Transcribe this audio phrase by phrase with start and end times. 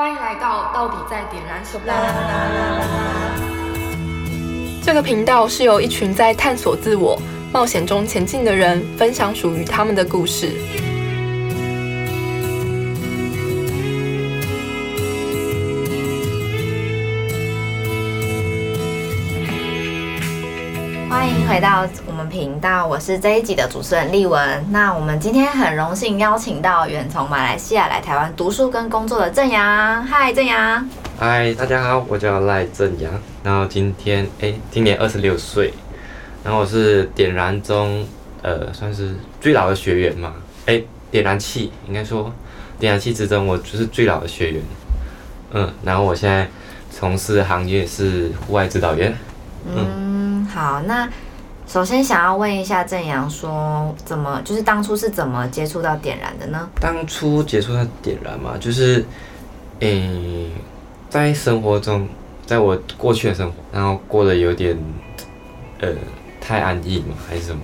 [0.00, 1.92] 欢迎来到到底在点燃什么？
[4.80, 7.20] 这个频道是由一群在探索自我、
[7.52, 10.52] 冒险中前进的人分享属于他们的故事。
[21.18, 24.64] 欢迎回到我们频道，我是这一集的主持人丽文。
[24.70, 30.00] 那我们今天很荣幸邀请到远从马来西亚来台湾读书跟工作的郑阳。
[30.04, 30.88] 嗨，郑阳。
[31.18, 33.12] 嗨，大家好，我叫赖正阳。
[33.42, 35.74] 然后今天，哎，今年二十六岁。
[36.44, 38.06] 然后我是点燃中，
[38.42, 40.34] 呃，算是最老的学员嘛。
[40.66, 40.80] 哎，
[41.10, 42.32] 点燃器应该说，
[42.78, 44.62] 点燃器之中我就是最老的学员。
[45.50, 46.46] 嗯，然后我现在
[46.92, 49.12] 从事行业是户外指导员。
[49.66, 50.07] 嗯，
[50.58, 51.08] 好，那
[51.68, 56.68] 首先想要问一下正阳，说怎么就是当初是怎么接触到点燃的呢？
[56.80, 59.04] 当初接触到点燃嘛，就是，
[59.78, 60.50] 诶，
[61.08, 62.08] 在生活中，
[62.44, 64.76] 在我过去的生活，然后过得有点，
[65.78, 65.90] 呃，
[66.40, 67.62] 太安逸嘛，还是什么？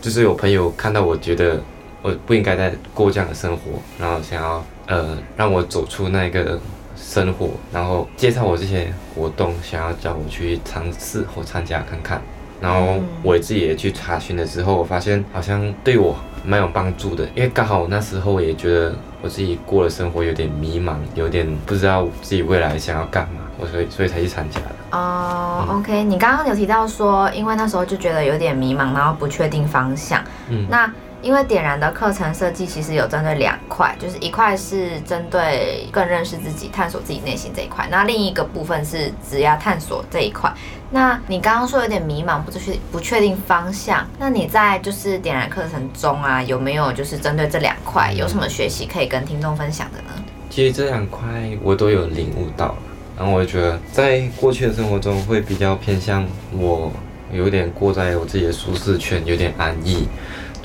[0.00, 1.60] 就是有朋友看到我觉得
[2.00, 6.60] 我不应该再过这样的生活，然后想要呃让我走出那个。
[6.98, 12.22] 生活，然后介绍我这些活动，想要叫我去尝试或参加看看。
[12.60, 17.24] 然后我自己也去查询了之后，我发现好像对我蛮有帮助的。
[17.34, 24.66] 因为刚好那时候我也觉得我自己过的生活有点迷茫，有点不知道自己未来想要干嘛，我所以所以才去参加的。
[24.92, 30.22] 哦，OK，你刚刚有提到说，因为那时候就觉得有点迷茫，然后不确定方向。
[30.48, 30.90] 嗯，那。
[31.26, 40.48] 因为点燃的课程设计其实有针对两块，就是一块是针对更认识自己、探索自己内心这一块，那另一个部分是只要探索这一块。
[40.92, 50.24] 那你刚刚说有点迷茫，不确不确定方向，那你在就是点燃课程中啊，有没有就是针对这两块有什么学习可以跟听众分享的呢？
[50.48, 51.28] 其实这两块
[51.60, 52.76] 我都有领悟到
[53.18, 56.24] 然后我就觉得在过去的生活中会比较偏向
[56.56, 56.92] 我
[57.32, 60.06] 有点过在我自己的舒适圈，有点安逸。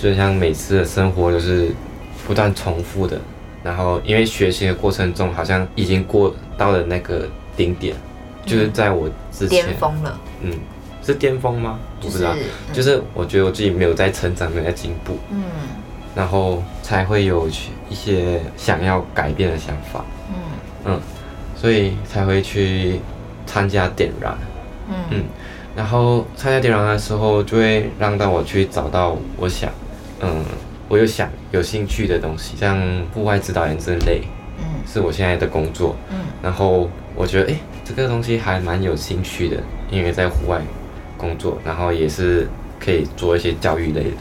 [0.01, 1.69] 就像每次的生活都是
[2.25, 3.21] 不断重复的，
[3.63, 7.95] 然后因为学习的过程中好像已经过到了那个顶点，
[8.43, 10.19] 就是在我之前巅峰了。
[10.41, 10.51] 嗯，
[11.03, 11.77] 是巅峰吗？
[12.01, 12.33] 我不知道，
[12.73, 15.19] 就是我觉得我自己没有在成长，没有在进步。
[15.29, 15.43] 嗯，
[16.15, 20.03] 然后才会有去一些想要改变的想法。
[20.29, 20.35] 嗯
[20.85, 20.99] 嗯，
[21.55, 22.99] 所以才会去
[23.45, 24.35] 参加点燃。
[24.89, 25.23] 嗯嗯，
[25.75, 29.69] 然后参加点燃的时候，就会让到我去找到我想。
[30.21, 30.45] 嗯，
[30.87, 32.79] 我有想有兴趣的东西，像
[33.13, 34.21] 户外指导员这类，
[34.59, 39.57] 嗯，是我现在的工作，嗯，然后我觉得，哎，这个东西还蛮有兴趣的，
[39.89, 40.61] 因为在户外
[41.17, 42.47] 工作，然后也是
[42.79, 44.17] 可以做一些教育类的，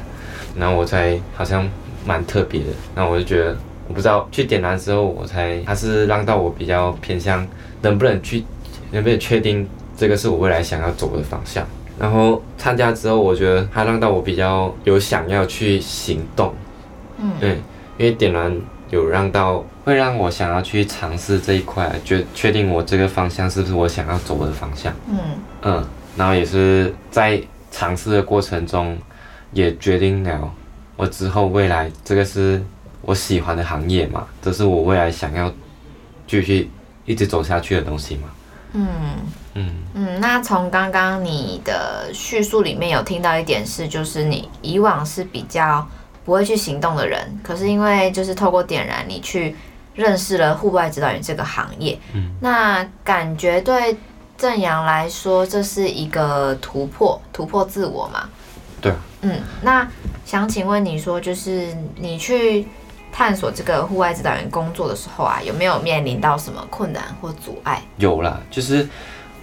[0.56, 1.68] 然后我才好像
[2.06, 3.56] 蛮特别的，那我就觉得，
[3.86, 7.46] 我不知道去点燃之后，我才他是让到我比较偏向
[7.82, 8.44] 能不能去，
[8.90, 11.66] 能不能确定这个是我未来想要走的方向。
[12.00, 16.54] 然后参加之后，我觉得它让到我比较有想要去行动，
[17.18, 17.50] 嗯，对，
[17.98, 25.18] 因为点燃有让到会让我想要去尝试这一块，确确定我这个方向是不是我想要走的方向，嗯。
[25.62, 27.38] 嗯，然后也是在
[27.70, 28.96] 尝试的过程中，
[29.52, 30.50] 也决定了
[30.96, 32.62] 我之后未来这个是
[33.02, 35.52] 我喜欢的行业嘛，这是我未来想要
[36.26, 36.70] 继续
[37.04, 38.30] 一直走下去的东西嘛，
[38.72, 39.16] 嗯。
[39.54, 45.84] 嗯嗯，那从刚刚你的叙述里面有听到一点是，就是你以往是比较
[46.24, 49.56] 不会去行动的人，可是因为就是透过点燃，你去
[49.96, 53.96] 认识了户外指导员这个行业，嗯，那感觉对
[54.38, 58.28] 正阳来说这是一个突破，突破自我嘛？
[58.80, 59.86] 对，嗯，那
[60.24, 62.68] 想请问你说，就是你去
[63.12, 67.82] 探索这个户外指导员工作的时候啊，有没有面临到什么困难或阻碍？
[67.96, 68.88] 有啦，就是。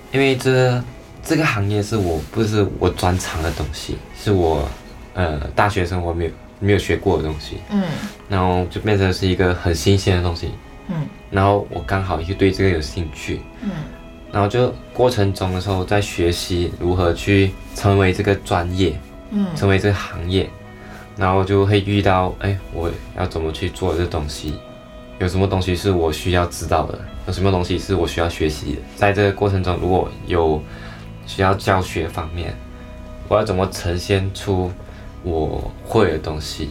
[0.10, 0.82] 因为这
[1.22, 4.66] 这个行业是我不是我专长的东西，是我
[5.14, 7.84] 呃大学生活没有没有学过的东西，嗯，
[8.30, 10.52] 然后就变成是一个很新鲜的东西，
[10.88, 13.70] 嗯，然后我刚好也对这个有兴趣，嗯，
[14.32, 18.98] 然后就过程中的时候在学习如何去成为这个专业，
[19.32, 20.50] 嗯，成为这个行业，
[21.18, 24.54] 然后就会遇到哎我要怎么去做这东西，
[25.20, 27.00] 有什么东西是我需要知道的。
[27.28, 28.82] 有什么东西是我需要学习的？
[28.96, 30.62] 在这个过程中，如果有
[31.26, 32.56] 需要教学方面，
[33.28, 34.72] 我要怎么呈现出
[35.24, 36.70] 我会的东西？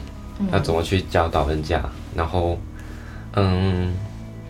[0.53, 1.83] 要怎么去教导人家？
[2.15, 2.59] 然后，
[3.35, 3.93] 嗯，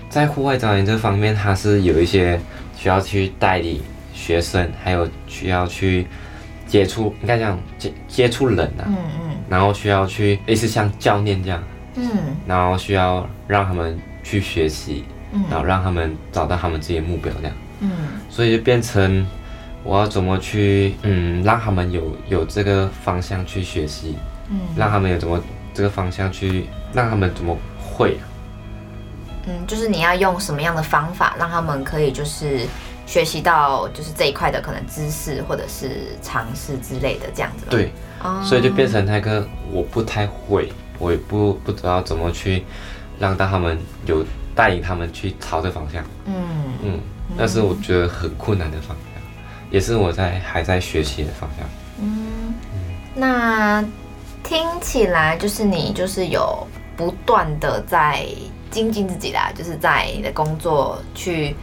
[0.09, 2.41] 在户外导演这方面，它是有一些
[2.77, 3.81] 需要去带领
[4.15, 6.07] 学生，还有需要去
[6.69, 8.85] 接触，应该讲接接触人啊。
[8.87, 9.26] 嗯嗯。
[9.49, 11.63] 然后需要去类似像教练这样。
[11.97, 12.07] 嗯。
[12.47, 15.05] 然后需要让他们去学习。
[15.51, 17.57] 然后让他们找到他们自己的目标这样。
[17.81, 17.91] 嗯，
[18.31, 19.27] 所以就变成
[19.83, 24.17] 我要怎么去嗯让他们有有这个方向去学习，
[24.49, 25.39] 嗯，让他们有怎么
[25.75, 28.17] 这个方向去让他们怎么会。
[29.47, 32.61] 嗯，就是你要用什么样的方法让他们可以就是
[33.07, 37.65] 学习到就是这一块的可能知识或者是尝试之类的这样子。
[37.71, 37.93] 对，
[38.45, 42.65] 所以就变成那个我不太会，我也不不知道怎么去
[43.19, 44.25] 让到他们有
[44.55, 46.05] 带领他们去朝这方向。
[46.27, 46.35] 嗯
[46.83, 47.01] 嗯，
[47.37, 49.23] 那是我觉得很困难的方向，
[49.71, 51.67] 也是我在还在学习的方向。
[52.01, 52.55] 嗯，
[53.15, 53.85] 那
[54.43, 56.67] 听起来就是你就是有
[56.97, 58.27] 不断的在。
[58.69, 61.55] 精进自己啦，就是在你的工作去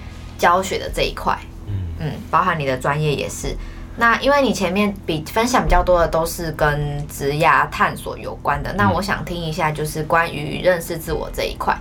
[0.44, 3.56] 教学的这一块，嗯嗯，包含你的专业也是。
[3.96, 11.74] 那因为你前面比分享比较多的都是跟职涯探索有关的，那我想听一下，就是关于认识自我这一块，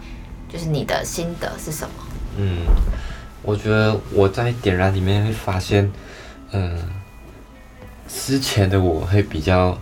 [0.48, 1.94] 就是你的心得是什么？
[2.36, 2.58] 嗯，
[3.42, 5.90] 我觉得我在点燃里面会发现，
[6.52, 6.78] 嗯，
[8.06, 9.76] 之前的我会比较，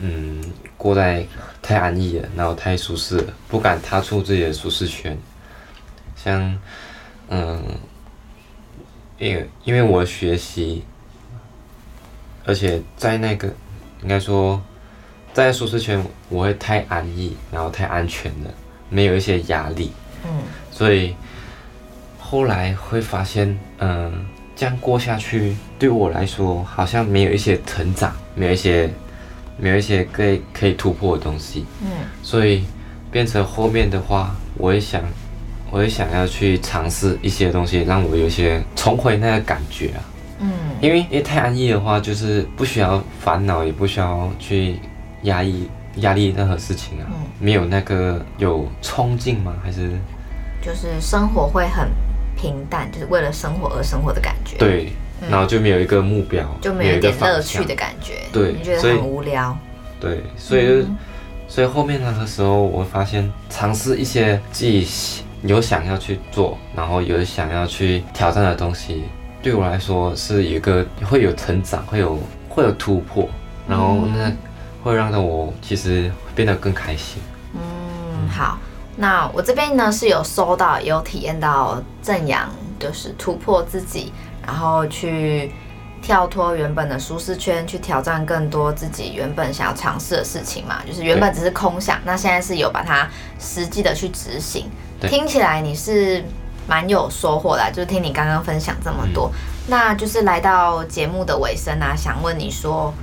[0.00, 0.42] 嗯。
[0.78, 1.26] 过在
[1.62, 5.16] 太安逸了，然后太舒适了，不敢踏出自己的舒适圈。
[6.14, 6.58] 像，
[7.28, 7.64] 嗯，
[9.18, 10.84] 因为因为我学习，
[12.44, 13.48] 而且在那个
[14.02, 14.60] 应该说
[15.32, 18.50] 在舒适圈，我会太安逸，然后太安全了，
[18.88, 19.92] 没有一些压力。
[20.24, 20.30] 嗯。
[20.70, 21.14] 所以
[22.18, 24.24] 后来会发现，嗯，
[24.54, 28.90] 这样过下去对我来说好像没有一些成长，没有一些。
[29.58, 31.88] 没有一些可以可以突破的东西，嗯，
[32.22, 32.62] 所以
[33.10, 35.02] 变成后面的话，我也想，
[35.70, 40.00] 我也想要去尝试一些东西，让我有些重回那个感觉啊，
[40.40, 44.78] 嗯，因为因为太安逸的话，就是不需要烦恼，也不需要去
[45.22, 47.06] 压抑压力任何事情啊，
[47.38, 49.54] 没有那个有冲劲吗？
[49.62, 49.90] 还是？
[50.62, 51.88] 就是生活会很
[52.36, 54.92] 平淡，就是为了生活而生活的感觉，对。
[55.30, 59.56] 然后就没有一个目标，就没有一点乐趣的感觉，对，你觉得很无聊。
[59.98, 60.86] 对，所以，
[61.48, 64.84] 所以后面那个时候，我发现尝试一些自己
[65.46, 69.04] 有想要去做，然后有想要去挑战的东西，
[69.42, 73.28] 对我来说是一个会有成长，会有会有突破，
[73.68, 74.32] 然后那
[74.82, 77.22] 会让到我其实变得更开心。
[77.54, 78.58] 嗯，好，
[78.96, 84.12] 那我这边呢是有收到，有体验到正阳就是突破自己。
[84.46, 85.50] 然后去
[86.02, 90.80] 跳脱原本的舒适圈，去挑战更多自己原本想要尝试的事情嘛。
[90.86, 93.08] 就是原本只是空想，那现在是有把它
[93.40, 94.70] 实际的去执行。
[95.00, 96.24] 听起来你是
[96.68, 99.32] 蛮有收获的，就是听你刚刚分享这么多。
[99.66, 102.94] 那就是来到节目的尾声啊，想问你说，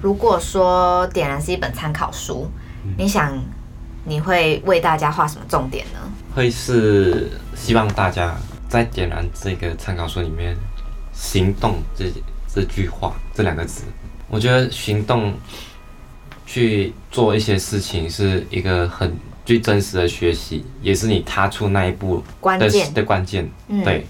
[0.00, 2.48] 如果说点燃是一本参考书，
[2.96, 3.36] 你想
[4.04, 5.98] 你会为大家画什么重点呢？
[6.34, 8.36] 会是希望大家
[8.68, 10.56] 在点燃这个参考书里面。
[11.16, 12.12] 行动这
[12.54, 13.82] 这句话这两个字，
[14.28, 15.34] 我觉得行动
[16.46, 23.50] 去做一些事情是一个很最真实的学习，也是你踏出那一步的的关键。
[23.82, 24.06] 对，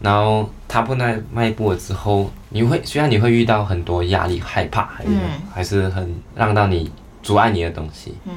[0.00, 5.10] 然后踏步那那一步了之后，你会虽然你会遇到很多压力、害怕，还是
[5.54, 6.90] 还是很让到你
[7.22, 8.14] 阻碍你的东西。
[8.26, 8.34] 嗯，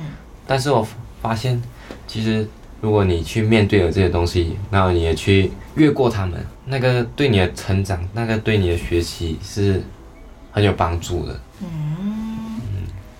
[0.48, 0.88] 但是我
[1.21, 1.62] 发现
[2.07, 2.48] 其实。
[2.81, 9.81] 如果你去面对了这些东西，然后你也去越过他们，那个对你的成长，那个对你的学习是
[10.51, 11.39] 很有帮助的。
[11.61, 12.59] 嗯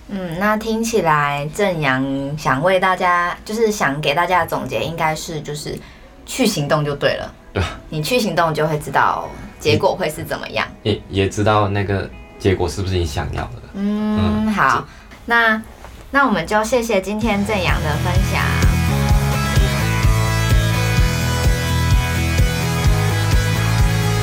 [0.08, 2.04] 嗯那听起来正阳
[2.36, 5.78] 想为大家，就是想给大家的总结，应该是就是
[6.26, 7.34] 去行动就对了。
[7.52, 9.28] 对，你去行动就会知道
[9.60, 13.62] 结果会是怎么样，也也知道那个结果是不是你想要的。
[13.74, 14.84] 嗯，好，
[15.24, 15.62] 那
[16.10, 18.42] 那我们就谢谢今天正阳的分享。